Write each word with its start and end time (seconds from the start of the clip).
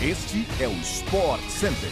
Este 0.00 0.46
é 0.60 0.68
o 0.68 0.72
Sport 0.74 1.40
Center. 1.48 1.90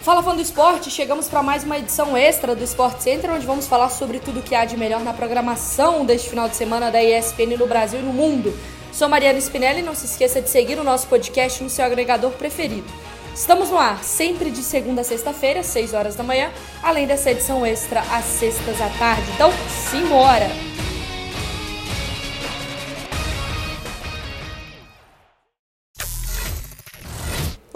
Fala 0.00 0.22
fã 0.22 0.34
do 0.34 0.40
esporte, 0.40 0.90
chegamos 0.90 1.28
para 1.28 1.42
mais 1.42 1.64
uma 1.64 1.76
edição 1.76 2.16
extra 2.16 2.54
do 2.54 2.64
Sport 2.64 3.00
Center, 3.00 3.30
onde 3.30 3.44
vamos 3.44 3.66
falar 3.66 3.90
sobre 3.90 4.20
tudo 4.20 4.40
o 4.40 4.42
que 4.42 4.54
há 4.54 4.64
de 4.64 4.74
melhor 4.74 5.00
na 5.00 5.12
programação 5.12 6.06
deste 6.06 6.30
final 6.30 6.48
de 6.48 6.56
semana 6.56 6.90
da 6.90 7.04
ESPN 7.04 7.58
no 7.58 7.66
Brasil 7.66 8.00
e 8.00 8.02
no 8.02 8.14
mundo. 8.14 8.58
Sou 8.90 9.06
Mariana 9.06 9.38
Spinelli 9.38 9.82
não 9.82 9.94
se 9.94 10.06
esqueça 10.06 10.40
de 10.40 10.48
seguir 10.48 10.78
o 10.78 10.84
nosso 10.84 11.06
podcast 11.08 11.62
no 11.62 11.68
seu 11.68 11.84
agregador 11.84 12.30
preferido. 12.30 12.90
Estamos 13.34 13.68
no 13.68 13.76
ar, 13.76 14.02
sempre 14.02 14.50
de 14.50 14.62
segunda 14.62 15.02
a 15.02 15.04
sexta-feira, 15.04 15.62
6 15.62 15.92
horas 15.92 16.16
da 16.16 16.22
manhã, 16.22 16.50
além 16.82 17.06
dessa 17.06 17.30
edição 17.30 17.66
extra 17.66 18.00
às 18.00 18.24
sextas 18.24 18.80
à 18.80 18.88
tarde. 18.88 19.30
Então, 19.34 19.52
simbora! 19.90 20.73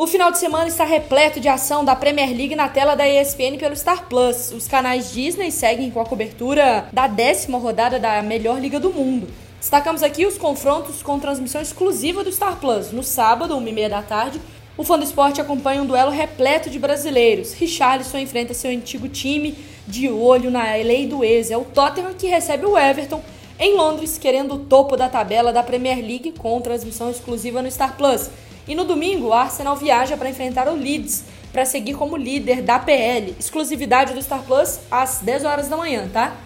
O 0.01 0.07
final 0.07 0.31
de 0.31 0.39
semana 0.39 0.69
está 0.69 0.85
repleto 0.85 1.41
de 1.41 1.49
ação 1.49 1.85
da 1.85 1.97
Premier 1.97 2.29
League 2.29 2.55
na 2.55 2.69
tela 2.69 2.95
da 2.95 3.09
ESPN 3.09 3.59
pelo 3.59 3.75
Star 3.75 4.07
Plus. 4.07 4.53
Os 4.53 4.69
canais 4.69 5.11
Disney 5.11 5.51
seguem 5.51 5.91
com 5.91 6.01
a 6.01 6.05
cobertura 6.05 6.89
da 6.93 7.09
décima 7.09 7.59
rodada 7.59 7.99
da 7.99 8.23
melhor 8.23 8.61
liga 8.61 8.79
do 8.79 8.93
mundo. 8.93 9.27
Destacamos 9.59 10.05
aqui 10.05 10.25
os 10.25 10.39
confrontos 10.39 11.03
com 11.03 11.19
transmissão 11.19 11.61
exclusiva 11.61 12.23
do 12.23 12.31
Star 12.31 12.61
Plus. 12.61 12.93
No 12.93 13.03
sábado, 13.03 13.57
1h30 13.57 13.89
da 13.89 14.01
tarde, 14.01 14.41
o 14.77 14.85
fã 14.85 14.97
do 14.97 15.03
esporte 15.03 15.41
acompanha 15.41 15.83
um 15.83 15.87
duelo 15.87 16.13
repleto 16.13 16.71
de 16.71 16.79
brasileiros. 16.79 17.53
Richarlison 17.55 18.19
enfrenta 18.19 18.55
seu 18.55 18.71
antigo 18.71 19.09
time 19.09 19.59
de 19.85 20.09
olho 20.09 20.49
na 20.49 20.77
lei 20.77 21.09
do 21.09 21.25
ex. 21.25 21.51
É 21.51 21.57
o 21.57 21.65
Tottenham 21.65 22.15
que 22.15 22.29
recebe 22.29 22.65
o 22.65 22.79
Everton 22.79 23.21
em 23.59 23.77
Londres, 23.77 24.17
querendo 24.17 24.55
o 24.55 24.59
topo 24.61 24.97
da 24.97 25.09
tabela 25.09 25.53
da 25.53 25.65
Premier 25.65 25.99
League 25.99 26.35
com 26.39 26.61
transmissão 26.61 27.11
exclusiva 27.11 27.61
no 27.61 27.69
Star 27.69 27.97
Plus. 27.97 28.31
E 28.69 28.75
no 28.75 28.85
domingo, 28.85 29.29
o 29.29 29.33
Arsenal 29.33 29.75
viaja 29.75 30.15
para 30.15 30.29
enfrentar 30.29 30.69
o 30.69 30.77
Leeds 30.77 31.25
para 31.51 31.65
seguir 31.65 31.95
como 31.95 32.19
líder 32.19 32.61
da 32.61 32.79
PL. 32.79 33.35
Exclusividade 33.41 34.13
do 34.13 34.23
Star 34.23 34.43
Plus 34.43 34.79
às 34.91 35.21
10 35.23 35.45
horas 35.47 35.69
da 35.69 35.77
manhã, 35.77 36.07
tá? 36.13 36.37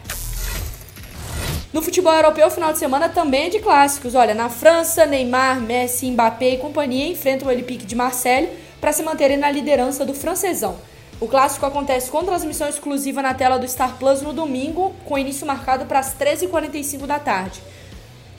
No 1.73 1.83
futebol 1.83 2.15
europeu, 2.15 2.47
o 2.47 2.51
final 2.51 2.73
de 2.73 2.79
semana 2.79 3.09
também 3.09 3.47
é 3.47 3.49
de 3.49 3.59
clássicos. 3.59 4.15
Olha, 4.15 4.35
na 4.35 4.49
França, 4.49 5.05
Neymar, 5.05 5.61
Messi, 5.61 6.11
Mbappé 6.13 6.51
e 6.51 6.59
companhia 6.59 7.09
enfrentam 7.09 7.49
o 7.49 7.51
Olympique 7.51 7.85
de 7.85 7.97
Marseille 7.97 8.51
para 8.81 8.93
se 8.93 9.03
manterem 9.03 9.37
na 9.37 9.51
liderança 9.51 10.05
do 10.05 10.15
francesão. 10.15 10.77
O 11.21 11.27
clássico 11.27 11.67
acontece 11.67 12.11
com 12.11 12.25
transmissão 12.25 12.69
exclusiva 12.69 13.21
na 13.23 13.35
tela 13.35 13.59
do 13.59 13.67
Star 13.67 13.97
Plus 13.99 14.23
no 14.23 14.33
domingo, 14.33 14.95
com 15.05 15.19
início 15.19 15.47
marcado 15.47 15.87
para 15.87 15.99
as 15.99 16.15
13h45 16.15 17.07
da 17.07 17.19
tarde. 17.19 17.61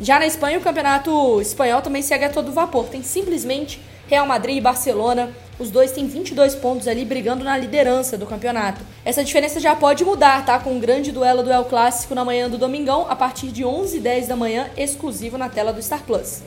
Já 0.04 0.20
na 0.20 0.26
Espanha, 0.26 0.58
o 0.58 0.62
campeonato 0.62 1.40
espanhol 1.40 1.82
também 1.82 2.02
segue 2.02 2.26
a 2.26 2.30
todo 2.30 2.52
vapor. 2.52 2.88
Tem 2.90 3.02
simplesmente 3.02 3.80
Real 4.06 4.28
Madrid 4.28 4.58
e 4.58 4.62
Barcelona. 4.62 5.32
Os 5.58 5.72
dois 5.72 5.94
têm 5.94 6.06
22 6.06 6.56
pontos 6.56 6.90
ali 6.90 7.06
brigando 7.06 7.42
na 7.42 7.58
liderança 7.58 8.18
do 8.18 8.26
campeonato. 8.26 8.82
Essa 9.06 9.24
diferença 9.24 9.62
já 9.62 9.74
pode 9.78 10.04
mudar, 10.04 10.46
tá? 10.46 10.60
Com 10.60 10.74
um 10.74 10.80
grande 10.80 11.10
duelo 11.10 11.42
do 11.42 11.50
El 11.50 11.64
Clássico 11.64 12.14
na 12.14 12.26
manhã 12.26 12.50
do 12.50 12.58
domingão, 12.58 13.06
a 13.10 13.16
partir 13.16 13.48
de 13.48 13.64
11h10 13.64 14.28
da 14.28 14.36
manhã, 14.36 14.70
exclusivo 14.76 15.38
na 15.38 15.48
tela 15.48 15.72
do 15.72 15.82
Star 15.82 16.04
Plus. 16.04 16.44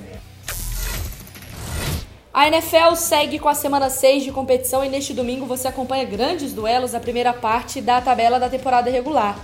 A 2.35 2.49
NFL 2.49 2.95
segue 2.95 3.39
com 3.39 3.49
a 3.49 3.55
semana 3.55 3.89
6 3.89 4.25
de 4.25 4.33
competição 4.33 4.85
e 4.85 4.91
neste 4.91 5.15
domingo 5.15 5.47
você 5.47 5.67
acompanha 5.67 6.05
grandes 6.05 6.53
duelos 6.53 6.93
da 6.93 7.01
primeira 7.01 7.33
parte 7.33 7.81
da 7.81 8.03
tabela 8.03 8.39
da 8.39 8.51
temporada 8.51 8.91
regular. 8.91 9.39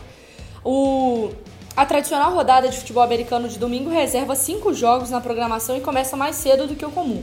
O 0.62 1.30
a 1.74 1.86
tradicional 1.86 2.34
rodada 2.34 2.68
de 2.68 2.76
futebol 2.76 3.02
americano 3.02 3.48
de 3.48 3.58
domingo 3.58 3.88
reserva 3.88 4.36
cinco 4.36 4.74
jogos 4.74 5.08
na 5.08 5.20
programação 5.20 5.76
e 5.76 5.80
começa 5.80 6.16
mais 6.16 6.36
cedo 6.36 6.66
do 6.66 6.76
que 6.76 6.84
o 6.84 6.90
comum. 6.90 7.22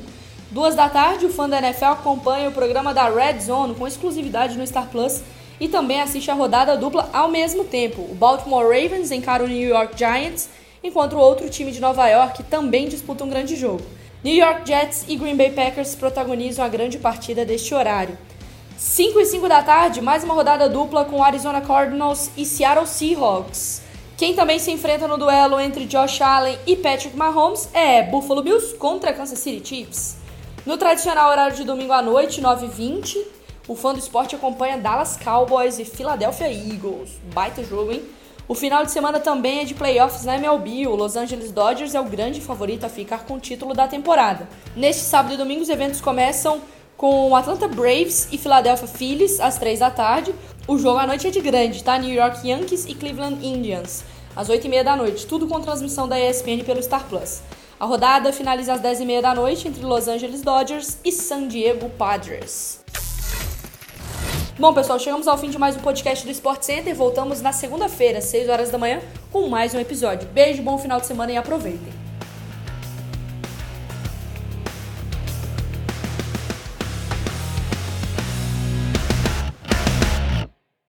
Duas 0.50 0.74
da 0.74 0.90
tarde, 0.90 1.28
o 1.28 1.30
fã 1.30 1.48
da 1.48 1.60
NFL 1.60 1.86
acompanha 1.86 2.50
o 2.50 2.52
programa 2.52 2.92
da 2.92 3.08
Red 3.08 3.42
Zone 3.42 3.76
com 3.76 3.88
exclusividade 3.88 4.58
no 4.58 4.66
Star 4.66 4.88
Plus 4.88 5.22
e 5.60 5.68
também 5.68 6.02
assiste 6.02 6.32
a 6.32 6.34
rodada 6.34 6.76
dupla 6.76 7.08
ao 7.14 7.30
mesmo 7.30 7.64
tempo. 7.64 8.02
O 8.02 8.16
Baltimore 8.16 8.64
Ravens 8.66 9.12
encara 9.12 9.44
o 9.44 9.48
New 9.48 9.70
York 9.70 9.96
Giants, 9.96 10.50
enquanto 10.84 11.14
o 11.14 11.20
outro 11.20 11.48
time 11.50 11.72
de 11.72 11.80
Nova 11.80 12.08
York 12.08 12.42
também 12.44 12.88
disputa 12.88 13.24
um 13.24 13.30
grande 13.30 13.56
jogo. 13.56 13.84
New 14.24 14.36
York 14.36 14.68
Jets 14.68 15.06
e 15.08 15.16
Green 15.16 15.38
Bay 15.38 15.52
Packers 15.52 15.94
protagonizam 15.94 16.66
a 16.66 16.68
grande 16.68 16.98
partida 16.98 17.46
deste 17.46 17.76
horário. 17.76 18.18
5 18.76 19.20
e 19.20 19.26
5 19.26 19.48
da 19.48 19.62
tarde, 19.62 20.02
mais 20.02 20.24
uma 20.24 20.34
rodada 20.34 20.68
dupla 20.68 21.06
com 21.06 21.24
Arizona 21.24 21.62
Cardinals 21.62 22.32
e 22.36 22.46
Seattle 22.46 22.88
Seahawks. 22.88 23.89
Quem 24.20 24.34
também 24.34 24.60
se 24.60 24.70
enfrenta 24.70 25.08
no 25.08 25.18
duelo 25.18 25.58
entre 25.62 25.86
Josh 25.86 26.20
Allen 26.20 26.60
e 26.68 26.76
Patrick 26.76 27.16
Mahomes 27.16 27.70
é 27.74 28.04
Buffalo 28.04 28.44
Bills 28.44 28.76
contra 28.76 29.14
Kansas 29.14 29.40
City 29.40 29.66
Chiefs. 29.66 30.18
No 30.66 30.78
tradicional 30.78 31.32
horário 31.32 31.56
de 31.56 31.64
domingo 31.64 31.94
à 31.94 32.02
noite, 32.02 32.42
9h20, 32.42 33.16
o 33.66 33.78
fã 33.78 33.94
do 33.94 34.00
esporte 34.00 34.36
acompanha 34.36 34.78
Dallas 34.78 35.16
Cowboys 35.16 35.80
e 35.80 35.86
Philadelphia 35.86 36.52
Eagles. 36.52 37.12
Baita 37.34 37.64
jogo, 37.64 37.94
hein? 37.94 38.04
O 38.46 38.54
final 38.54 38.84
de 38.84 38.92
semana 38.92 39.22
também 39.22 39.62
é 39.62 39.64
de 39.64 39.74
playoffs 39.74 40.26
na 40.26 40.36
MLB. 40.36 40.86
O 40.88 40.98
Los 40.98 41.16
Angeles 41.16 41.54
Dodgers 41.54 41.96
é 41.96 42.02
o 42.02 42.04
grande 42.04 42.42
favorito 42.42 42.86
a 42.86 42.90
ficar 42.90 43.24
com 43.24 43.36
o 43.36 43.40
título 43.40 43.74
da 43.74 43.88
temporada. 43.88 44.50
Neste 44.76 45.04
sábado 45.04 45.36
e 45.36 45.38
domingo, 45.38 45.62
os 45.62 45.70
eventos 45.70 46.02
começam 46.02 46.60
com 47.00 47.34
Atlanta 47.34 47.66
Braves 47.66 48.28
e 48.30 48.38
Philadelphia 48.38 48.86
Phillies 48.86 49.40
às 49.40 49.58
3 49.58 49.80
da 49.80 49.90
tarde. 49.90 50.36
O 50.68 50.78
jogo 50.78 51.00
à 51.00 51.08
noite 51.08 51.26
é 51.28 51.30
de 51.32 51.40
grande, 51.40 51.82
tá? 51.82 51.98
New 51.98 52.14
York 52.14 52.46
Yankees 52.46 52.86
e 52.86 52.94
Cleveland 52.94 53.40
Indians, 53.42 54.04
às 54.36 54.50
8h30 54.50 54.84
da 54.84 54.98
noite, 54.98 55.26
tudo 55.26 55.48
com 55.48 55.62
transmissão 55.62 56.10
da 56.10 56.20
ESPN 56.20 56.62
pelo 56.66 56.84
Star 56.84 57.06
Plus. 57.08 57.40
A 57.80 57.86
rodada 57.86 58.34
finaliza 58.34 58.74
às 58.74 58.82
10h30 58.82 59.22
da 59.22 59.34
noite 59.34 59.66
entre 59.66 59.82
Los 59.82 60.10
Angeles 60.10 60.42
Dodgers 60.42 60.98
e 61.06 61.10
San 61.10 61.48
Diego 61.48 61.90
Padres. 61.92 62.82
Bom, 64.60 64.74
pessoal, 64.74 65.00
chegamos 65.00 65.26
ao 65.26 65.38
fim 65.38 65.50
de 65.50 65.58
mais 65.58 65.78
um 65.78 65.80
podcast 65.80 66.26
do 66.26 66.32
Sport 66.32 66.64
Center. 66.64 66.94
Voltamos 66.94 67.40
na 67.40 67.54
segunda-feira, 67.54 68.18
às 68.18 68.26
6 68.26 68.50
horas 68.50 68.72
da 68.72 68.78
manhã, 68.78 69.00
com 69.32 69.48
mais 69.48 69.74
um 69.74 69.80
episódio. 69.80 70.28
Beijo, 70.34 70.62
bom 70.62 70.78
final 70.78 71.00
de 71.00 71.08
semana 71.08 71.32
e 71.32 71.38
aproveitem. 71.38 72.09